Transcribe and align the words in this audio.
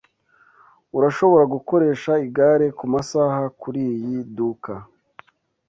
Urashobora 0.97 1.43
gukoresha 1.53 2.11
igare 2.27 2.67
kumasaha 2.77 3.41
kuriyi 3.59 4.15
duka. 4.35 4.73